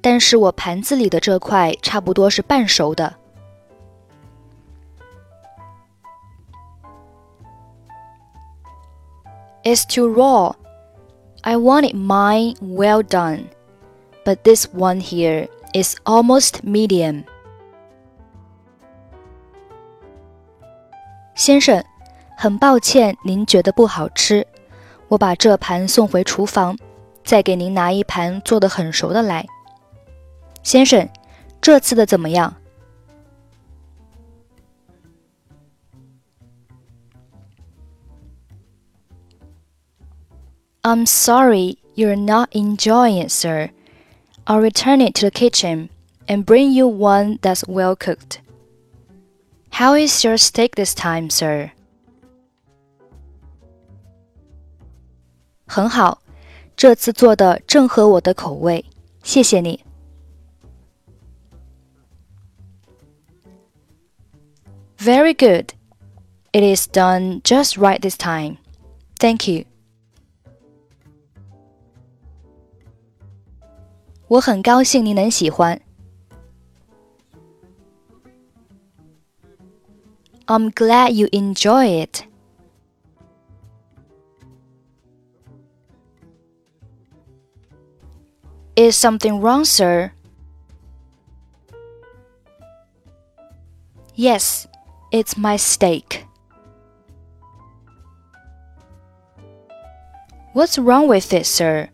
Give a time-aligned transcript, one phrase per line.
[0.00, 3.14] 但是我盘子里的这块差不多是半熟的。
[9.62, 10.54] It's too raw.
[11.42, 13.44] I wanted mine well done,
[14.24, 17.24] but this one here is almost medium.
[21.34, 21.84] 先生，
[22.36, 24.46] 很抱歉您觉得不好吃，
[25.08, 26.78] 我把这盘送回厨房，
[27.22, 29.46] 再给您拿一盘做的很熟的来。
[30.63, 31.07] 先生，
[31.61, 32.55] 这次的怎么样？
[40.81, 43.71] I'm sorry you're not enjoying it, sir.
[44.45, 45.89] I'll return it to the kitchen
[46.27, 48.37] and bring you one that's well cooked.
[49.71, 51.71] How is your steak this time, sir?
[55.65, 56.21] 很好，
[56.77, 58.85] 这次做的正合我的口味，
[59.23, 59.83] 谢谢你。
[64.99, 65.73] Very good.
[66.53, 68.57] It is done just right this time.
[69.19, 69.65] Thank you.
[74.27, 75.79] 我很高兴你能喜欢。
[80.47, 82.23] I'm glad you enjoy it.
[88.75, 90.11] Is something wrong, sir?
[94.15, 94.67] Yes.
[95.12, 96.24] It's my steak.
[100.52, 101.90] What's wrong with it, sir?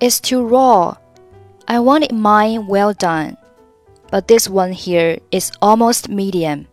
[0.00, 0.96] It's too raw.
[1.66, 3.36] I wanted mine well done,
[4.10, 6.66] but this one here is almost medium.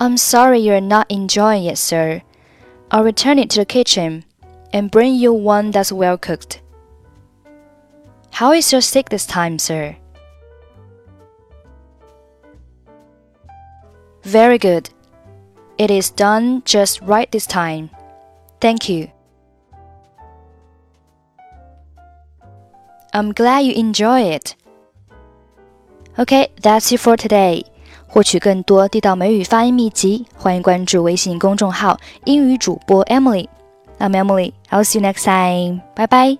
[0.00, 2.22] I'm sorry you're not enjoying it, sir.
[2.90, 4.24] I'll return it to the kitchen
[4.72, 6.61] and bring you one that's well cooked.
[8.31, 9.95] How is your steak this time, sir?
[14.23, 14.89] Very good.
[15.77, 17.89] It is done just right this time.
[18.59, 19.09] Thank you.
[23.13, 24.55] I'm glad you enjoy it.
[26.19, 27.65] Okay, that's it for today.
[28.07, 34.53] 获取更多地道美语发音秘籍，欢迎关注微信公众号“英语主播 Emily”。I'm Emily.
[34.69, 35.81] I'll see you next time.
[35.95, 36.39] Bye bye.